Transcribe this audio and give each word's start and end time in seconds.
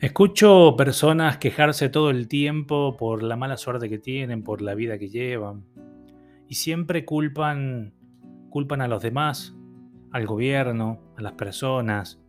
Escucho 0.00 0.76
personas 0.76 1.38
quejarse 1.38 1.88
todo 1.88 2.10
el 2.10 2.28
tiempo 2.28 2.96
por 2.96 3.24
la 3.24 3.34
mala 3.34 3.56
suerte 3.56 3.88
que 3.88 3.98
tienen, 3.98 4.44
por 4.44 4.62
la 4.62 4.76
vida 4.76 4.96
que 4.96 5.08
llevan. 5.08 5.64
Y 6.46 6.54
siempre 6.54 7.04
culpan, 7.04 7.92
culpan 8.48 8.80
a 8.80 8.86
los 8.86 9.02
demás, 9.02 9.56
al 10.12 10.24
gobierno, 10.24 11.00
a 11.16 11.22
las 11.22 11.32
personas, 11.32 12.20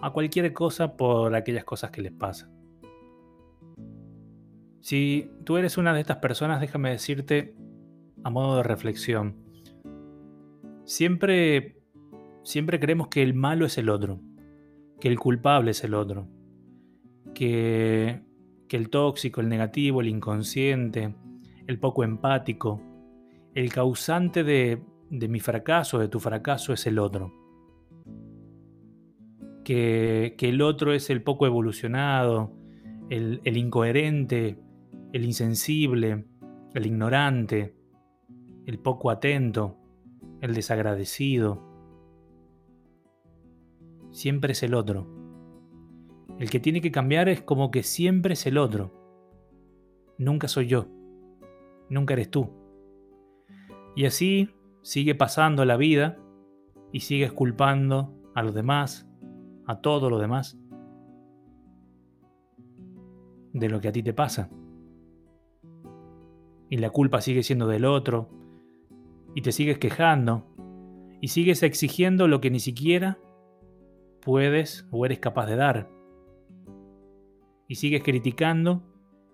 a 0.00 0.12
cualquier 0.12 0.52
cosa 0.52 0.96
por 0.96 1.34
aquellas 1.34 1.64
cosas 1.64 1.90
que 1.90 2.02
les 2.02 2.12
pasan. 2.12 2.52
Si 4.80 5.28
tú 5.42 5.56
eres 5.56 5.76
una 5.76 5.92
de 5.92 6.00
estas 6.00 6.18
personas, 6.18 6.60
déjame 6.60 6.90
decirte 6.90 7.56
a 8.22 8.30
modo 8.30 8.58
de 8.58 8.62
reflexión. 8.62 9.34
Siempre 10.84 11.82
siempre 12.44 12.78
creemos 12.78 13.08
que 13.08 13.24
el 13.24 13.34
malo 13.34 13.66
es 13.66 13.76
el 13.76 13.88
otro, 13.88 14.20
que 15.00 15.08
el 15.08 15.18
culpable 15.18 15.72
es 15.72 15.82
el 15.82 15.94
otro 15.94 16.28
que, 17.38 18.20
el 18.68 18.90
tóxico, 18.90 19.40
el 19.40 19.48
negativo, 19.48 20.00
el 20.00 20.08
inconsciente, 20.08 21.14
el 21.68 21.78
poco 21.78 22.02
empático, 22.02 22.82
el 23.54 23.72
causante 23.72 24.42
de, 24.42 24.82
mi 25.10 25.38
fracaso, 25.38 26.00
de 26.00 26.08
tu 26.08 26.18
fracaso, 26.18 26.72
es 26.72 26.86
el 26.88 26.98
otro. 26.98 27.32
Que, 29.64 30.34
el 30.36 30.60
otro 30.62 30.92
es 30.92 31.10
el 31.10 31.22
poco 31.22 31.46
evolucionado, 31.46 32.52
el, 33.08 33.40
incoherente, 33.56 34.58
el 35.12 35.24
insensible, 35.24 36.26
el 36.74 36.86
ignorante, 36.86 37.76
el 38.66 38.80
poco 38.80 39.10
atento, 39.10 39.78
el 40.40 40.54
desagradecido. 40.54 41.64
Siempre 44.10 44.52
es 44.52 44.62
el 44.64 44.74
otro. 44.74 45.17
El 46.38 46.50
que 46.50 46.60
tiene 46.60 46.80
que 46.80 46.92
cambiar 46.92 47.28
es 47.28 47.42
como 47.42 47.70
que 47.70 47.82
siempre 47.82 48.34
es 48.34 48.46
el 48.46 48.58
otro. 48.58 48.92
Nunca 50.18 50.46
soy 50.46 50.68
yo. 50.68 50.86
Nunca 51.88 52.14
eres 52.14 52.30
tú. 52.30 52.50
Y 53.96 54.06
así 54.06 54.50
sigue 54.82 55.16
pasando 55.16 55.64
la 55.64 55.76
vida 55.76 56.16
y 56.92 57.00
sigues 57.00 57.32
culpando 57.32 58.14
a 58.34 58.42
los 58.42 58.54
demás, 58.54 59.08
a 59.66 59.80
todo 59.80 60.10
lo 60.10 60.18
demás, 60.18 60.56
de 63.52 63.68
lo 63.68 63.80
que 63.80 63.88
a 63.88 63.92
ti 63.92 64.04
te 64.04 64.12
pasa. 64.12 64.48
Y 66.70 66.76
la 66.76 66.90
culpa 66.90 67.20
sigue 67.20 67.42
siendo 67.42 67.66
del 67.66 67.84
otro, 67.84 68.28
y 69.34 69.42
te 69.42 69.50
sigues 69.50 69.78
quejando, 69.78 70.46
y 71.20 71.28
sigues 71.28 71.62
exigiendo 71.62 72.28
lo 72.28 72.40
que 72.40 72.50
ni 72.50 72.60
siquiera 72.60 73.18
puedes 74.20 74.86
o 74.90 75.04
eres 75.04 75.18
capaz 75.18 75.46
de 75.46 75.56
dar 75.56 75.97
y 77.68 77.76
sigues 77.76 78.02
criticando 78.02 78.82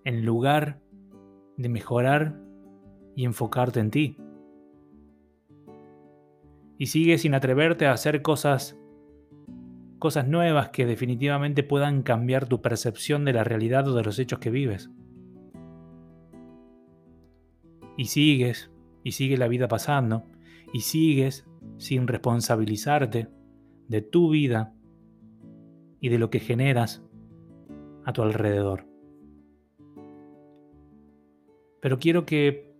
en 0.03 0.25
lugar 0.25 0.81
de 1.57 1.69
mejorar 1.69 2.39
y 3.15 3.23
enfocarte 3.23 3.79
en 3.79 3.91
ti. 3.91 4.17
Y 6.77 6.87
sigues 6.87 7.21
sin 7.21 7.33
atreverte 7.33 7.87
a 7.87 7.93
hacer 7.93 8.21
cosas 8.21 8.77
cosas 9.97 10.27
nuevas 10.27 10.69
que 10.69 10.85
definitivamente 10.85 11.63
puedan 11.63 12.03
cambiar 12.03 12.47
tu 12.47 12.61
percepción 12.61 13.25
de 13.25 13.33
la 13.33 13.43
realidad 13.43 13.87
o 13.87 13.95
de 13.95 14.03
los 14.03 14.19
hechos 14.19 14.39
que 14.39 14.51
vives. 14.51 14.91
Y 17.97 18.05
sigues, 18.05 18.69
y 19.03 19.13
sigue 19.13 19.37
la 19.37 19.47
vida 19.47 19.67
pasando, 19.67 20.25
y 20.73 20.81
sigues 20.81 21.47
sin 21.77 22.07
responsabilizarte 22.07 23.29
de 23.87 24.01
tu 24.01 24.29
vida 24.29 24.75
y 26.01 26.09
de 26.09 26.19
lo 26.19 26.29
que 26.29 26.39
generas 26.39 27.03
a 28.05 28.13
tu 28.13 28.21
alrededor. 28.21 28.85
Pero 31.81 31.99
quiero 31.99 32.25
que 32.25 32.75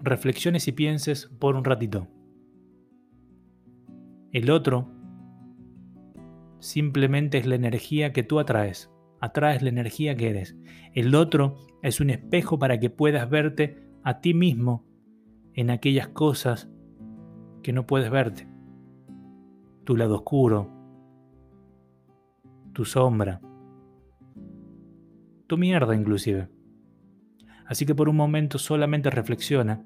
reflexiones 0.00 0.68
y 0.68 0.72
pienses 0.72 1.26
por 1.26 1.56
un 1.56 1.64
ratito. 1.64 2.08
El 4.32 4.50
otro 4.50 4.88
simplemente 6.60 7.38
es 7.38 7.46
la 7.46 7.54
energía 7.54 8.12
que 8.12 8.22
tú 8.22 8.38
atraes. 8.38 8.90
Atraes 9.20 9.62
la 9.62 9.70
energía 9.70 10.14
que 10.16 10.30
eres. 10.30 10.56
El 10.94 11.14
otro 11.14 11.56
es 11.82 12.00
un 12.00 12.10
espejo 12.10 12.58
para 12.58 12.78
que 12.78 12.90
puedas 12.90 13.28
verte 13.30 13.82
a 14.02 14.20
ti 14.20 14.34
mismo 14.34 14.84
en 15.54 15.70
aquellas 15.70 16.08
cosas 16.08 16.70
que 17.62 17.72
no 17.72 17.86
puedes 17.86 18.10
verte. 18.10 18.48
Tu 19.84 19.96
lado 19.96 20.16
oscuro, 20.16 20.70
tu 22.72 22.84
sombra, 22.84 23.40
tu 25.46 25.56
mierda 25.56 25.94
inclusive. 25.94 26.48
Así 27.66 27.86
que 27.86 27.94
por 27.94 28.08
un 28.08 28.16
momento 28.16 28.58
solamente 28.58 29.10
reflexiona 29.10 29.84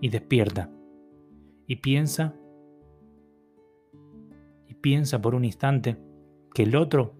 y 0.00 0.08
despierta 0.08 0.70
y 1.66 1.76
piensa 1.76 2.34
y 4.66 4.74
piensa 4.74 5.20
por 5.20 5.34
un 5.34 5.44
instante 5.44 5.96
que 6.54 6.64
el 6.64 6.76
otro 6.76 7.16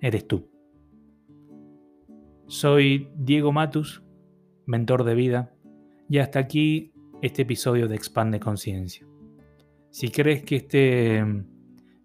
eres 0.00 0.26
tú. 0.26 0.50
Soy 2.46 3.10
Diego 3.16 3.52
Matus, 3.52 4.02
mentor 4.66 5.04
de 5.04 5.14
vida, 5.14 5.54
y 6.08 6.18
hasta 6.18 6.38
aquí 6.38 6.92
este 7.22 7.42
episodio 7.42 7.88
de 7.88 7.96
Expande 7.96 8.38
Conciencia. 8.38 9.06
Si 9.90 10.10
crees 10.10 10.42
que 10.42 10.56
este, 10.56 11.20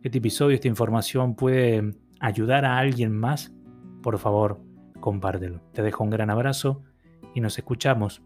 este 0.02 0.18
episodio, 0.20 0.56
esta 0.56 0.68
información 0.68 1.36
puede 1.36 1.96
ayudar 2.20 2.64
a 2.64 2.78
alguien 2.78 3.12
más, 3.12 3.54
por 4.02 4.18
favor, 4.20 4.60
compártelo. 5.00 5.62
Te 5.74 5.82
dejo 5.82 6.04
un 6.04 6.10
gran 6.10 6.30
abrazo 6.30 6.84
y 7.34 7.42
nos 7.42 7.58
escuchamos 7.58 8.22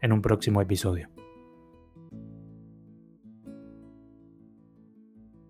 en 0.00 0.12
un 0.12 0.22
próximo 0.22 0.60
episodio. 0.60 1.08